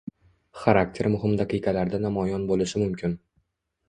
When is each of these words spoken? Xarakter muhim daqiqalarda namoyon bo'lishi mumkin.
Xarakter 0.59 1.09
muhim 1.15 1.35
daqiqalarda 1.41 1.99
namoyon 2.05 2.47
bo'lishi 2.53 2.81
mumkin. 2.85 3.15